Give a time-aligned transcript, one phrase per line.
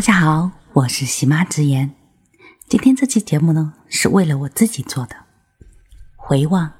[0.00, 1.90] 大家好，我是喜妈之言。
[2.66, 5.14] 今天这期节目呢，是为了我自己做的。
[6.16, 6.72] 回望，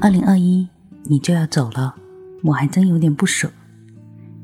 [0.00, 0.66] 二零二一，
[1.02, 1.94] 你就要走了，
[2.44, 3.52] 我还真有点不舍。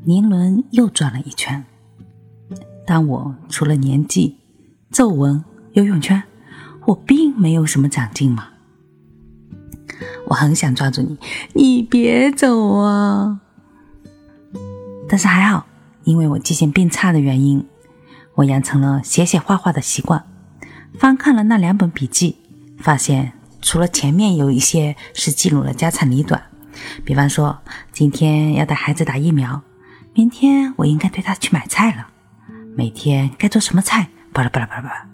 [0.05, 1.65] 年轮又转了一圈，
[2.87, 4.37] 但我除了年纪、
[4.91, 5.43] 皱纹、
[5.73, 6.23] 游泳圈，
[6.89, 8.51] 我并没有什么长进嘛。
[10.27, 11.19] 我很想抓住你，
[11.55, 13.41] 你别走啊！
[15.13, 15.67] 但是还好，
[16.05, 17.67] 因为我记性变差的原因，
[18.35, 20.25] 我养成了写写画画的习惯。
[20.99, 22.39] 翻看了那两本笔记，
[22.79, 26.43] 发现除了前面有一些是记录了家长里短，
[27.05, 27.59] 比方说
[27.93, 29.61] 今天要带孩子打疫苗，
[30.15, 32.07] 明天我应该带他去买菜了，
[32.75, 35.07] 每天该做什么菜，巴拉巴拉巴拉巴拉。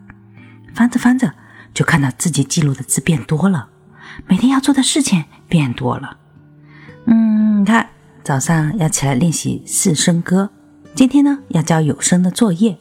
[0.74, 1.34] 翻着翻着，
[1.74, 3.68] 就看到自己记录的字变多了。
[4.28, 6.18] 每天要做的事情变多了，
[7.06, 7.88] 嗯，你看，
[8.28, 10.50] 早上要起来练习四声歌，
[10.94, 12.76] 今天呢要交有声的作业，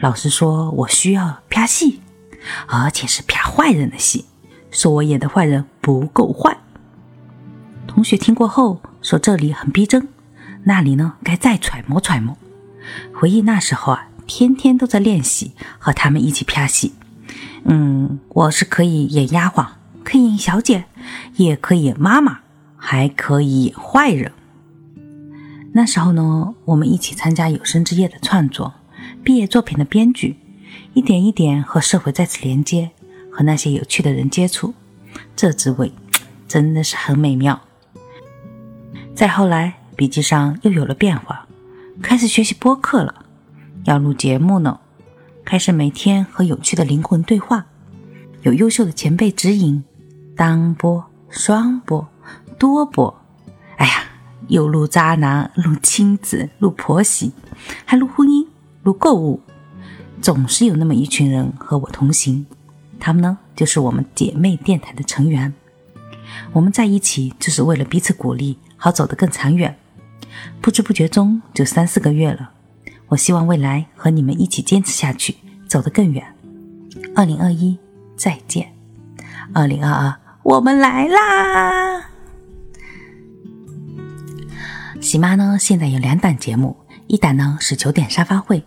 [0.00, 2.00] 老师说我需要拍戏，
[2.66, 4.24] 而且是拍坏人的戏，
[4.70, 6.56] 说我演的坏人不够坏。
[7.86, 10.08] 同学听过后说这里很逼真，
[10.64, 12.38] 那里呢该再揣摩揣摩。
[13.12, 16.94] 回忆那时候啊，天天都在练习，和他们一起拍戏。
[17.66, 19.66] 嗯，我是可以演丫鬟。
[20.02, 20.86] 可以演小姐，
[21.36, 22.38] 也可以演妈妈，
[22.78, 24.32] 还可以演坏人。
[25.78, 28.74] 那时候呢，我们一起参加有生之夜的创作，
[29.22, 30.36] 毕业作品的编剧，
[30.92, 32.90] 一点一点和社会再次连接，
[33.30, 34.74] 和那些有趣的人接触，
[35.36, 35.92] 这滋味
[36.48, 37.60] 真的是很美妙。
[39.14, 41.46] 再后来，笔记上又有了变化，
[42.02, 43.26] 开始学习播客了，
[43.84, 44.80] 要录节目呢，
[45.44, 47.66] 开始每天和有趣的灵魂对话，
[48.42, 49.84] 有优秀的前辈指引。
[50.34, 52.08] 单播、双播、
[52.58, 53.17] 多播，
[54.46, 57.32] 又录渣男，录亲子，录婆媳，
[57.84, 58.46] 还录婚姻，
[58.84, 59.40] 录购物，
[60.22, 62.46] 总是有那么一群人和我同行。
[63.00, 65.52] 他们呢，就是我们姐妹电台的成员。
[66.52, 69.76] 我们在一起，就是为了彼此鼓励，好走得更长远。
[70.60, 72.50] 不知不觉中就三四个月了，
[73.08, 76.34] 我希望未来和你们一起坚持下去，走得更远。
[77.14, 77.78] 二零二一，
[78.16, 78.72] 再见。
[79.52, 80.14] 二零二二。
[80.42, 82.07] 我们来啦！
[85.00, 86.76] 喜妈呢，现在有两档节目，
[87.06, 88.64] 一档呢是九点沙发会，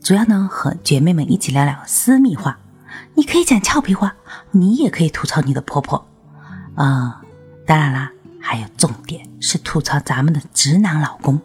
[0.00, 2.58] 主要呢和姐妹们一起聊聊私密话。
[3.14, 4.14] 你可以讲俏皮话，
[4.52, 6.06] 你也可以吐槽你的婆婆。
[6.74, 7.20] 啊，
[7.66, 8.10] 当然啦，
[8.40, 11.40] 还有重点是吐槽咱们的直男老公。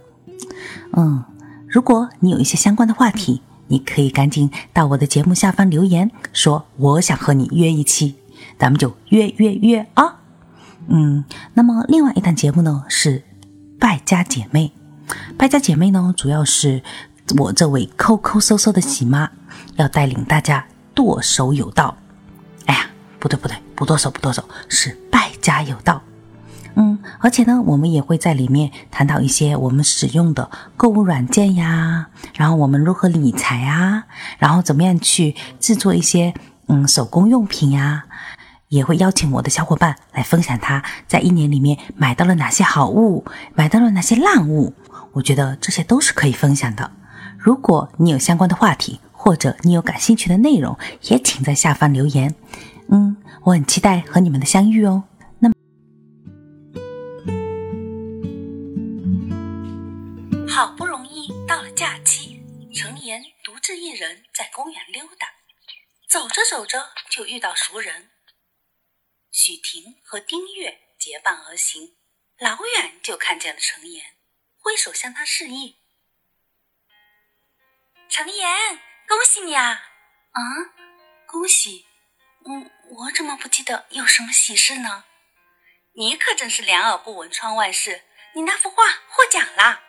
[0.94, 1.24] 嗯，
[1.68, 8.16] 如果你有一些相关的话题，你可以赶紧到我的节目下方留言，说我想和你约一期。
[8.58, 10.20] 咱们就约约约啊！
[10.88, 13.24] 嗯，那么另外一档节目呢是
[13.82, 14.72] 败家姐妹。
[15.40, 16.84] 败家姐妹呢，主要是
[17.40, 19.32] 我这位抠抠搜搜的喜妈
[19.76, 21.98] 要带领大家剁手有道。
[22.68, 22.86] 哎呀，
[23.18, 26.00] 不对不对，不剁手不剁手，是败家有道。
[26.76, 34.04] 嗯，而且呢，我们也会在里面谈到一些我们使用的购物软件呀，然后我们如何理财啊，
[34.38, 36.36] 然后怎么样去制作一些
[36.68, 38.06] 嗯手工用品呀。
[38.72, 44.74] 也会邀请我的小伙伴来分享他在一年里面买到了哪些好物，买到了哪些烂物。
[45.12, 46.90] 我觉得这些都是可以分享的。
[47.38, 52.34] 如果你有相关的话题，或者你有感兴趣的内容，也请在下方留言。
[52.88, 55.04] 嗯，我很期待和你们的相遇哦。
[55.40, 55.52] 那，
[60.48, 62.40] 好不容易到了假期，
[62.74, 65.28] 陈岩独自一人在公园溜达，
[66.10, 68.08] 走着走着就遇到熟人。
[69.32, 71.96] 许婷和丁月结伴而行，
[72.38, 74.18] 老远就看见了陈岩，
[74.60, 75.78] 挥手向他示意。
[78.10, 79.72] 陈岩，恭喜你啊！
[80.32, 80.42] 啊，
[81.26, 81.88] 恭喜！
[82.46, 85.06] 嗯，我怎么不记得有什么喜事呢？
[85.94, 88.04] 你可真是两耳不闻窗外事，
[88.36, 89.82] 你那幅画获奖啦！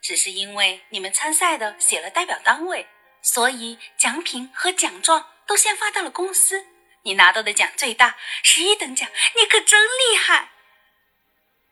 [0.00, 2.88] 只是因为你们参赛的写了代表单位，
[3.20, 6.66] 所以奖品和奖状都先发到了公司。
[7.02, 10.50] 你拿到的奖最大，是一等奖，你可真厉害。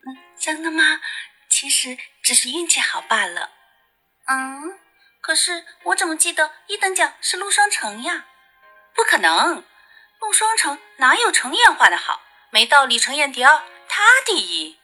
[0.07, 1.01] 嗯，真的吗？
[1.49, 3.51] 其实只是运气好罢了。
[4.27, 4.79] 嗯，
[5.21, 8.27] 可是我怎么记得一等奖是陆双成呀？
[8.95, 9.65] 不可能，
[10.21, 12.23] 陆双成哪有陈燕画的好？
[12.51, 14.79] 没道理，陈燕第二，他第一。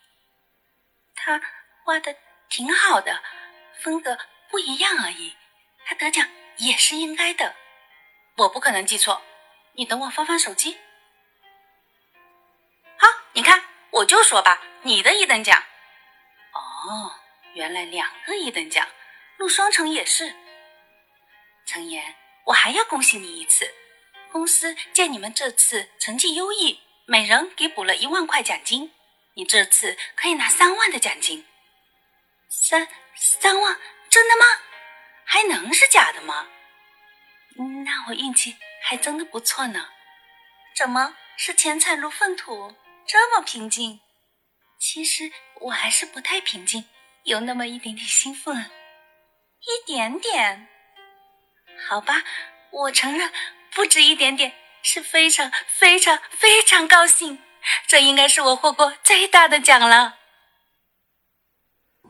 [1.14, 1.40] 他
[1.84, 2.16] 画的
[2.48, 3.22] 挺好的，
[3.82, 4.18] 风格
[4.50, 5.36] 不一样而已。
[5.84, 7.54] 他得奖也是应该的。
[8.36, 9.22] 我不可能记错。
[9.74, 10.78] 你等我翻翻手机。
[12.98, 15.62] 好，你看，我就说吧，你的一等奖。
[16.52, 17.12] 哦，
[17.54, 18.86] 原来两个一等奖，
[19.38, 20.34] 陆双成也是。
[21.64, 22.14] 陈岩，
[22.46, 23.72] 我还要恭喜你一次，
[24.30, 28.92] 公司见你们这次成绩优异，每人给补了一万块奖金，
[29.34, 31.46] 你这次可以拿三万的奖金。
[32.50, 33.80] 三三万，
[34.10, 34.44] 真的吗？
[35.24, 36.46] 还能是假的吗？
[37.56, 39.88] 那我运气还真的不错呢。
[40.76, 42.74] 怎么是钱财如粪土，
[43.06, 44.00] 这么平静？
[44.78, 45.30] 其实
[45.60, 46.88] 我还是不太平静，
[47.24, 48.70] 有那么一点点兴奋，
[49.60, 50.68] 一点点。
[51.88, 52.22] 好吧，
[52.70, 53.32] 我承认
[53.70, 54.52] 不止一点点，
[54.82, 57.42] 是非常非常非常高兴。
[57.86, 60.18] 这应该是我获过最大的奖了。